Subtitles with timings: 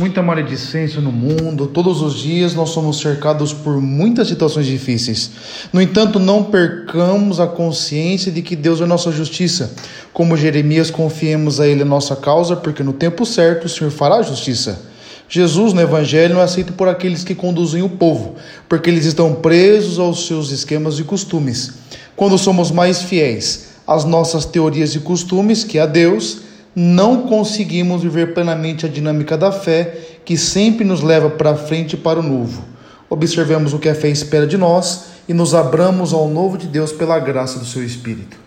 [0.00, 5.30] muita maledicência no mundo, todos os dias nós somos cercados por muitas situações difíceis.
[5.70, 9.74] No entanto, não percamos a consciência de que Deus é nossa justiça.
[10.10, 14.22] Como Jeremias, confiemos a Ele a nossa causa, porque no tempo certo o Senhor fará
[14.22, 14.80] justiça.
[15.28, 18.36] Jesus no Evangelho não é aceito por aqueles que conduzem o povo,
[18.70, 21.72] porque eles estão presos aos seus esquemas e costumes.
[22.16, 26.38] Quando somos mais fiéis às nossas teorias e costumes que a Deus,
[26.80, 32.18] não conseguimos viver plenamente a dinâmica da fé que sempre nos leva para frente para
[32.18, 32.64] o novo.
[33.10, 36.90] Observemos o que a fé espera de nós e nos abramos ao novo de Deus
[36.90, 38.40] pela graça do seu Espírito.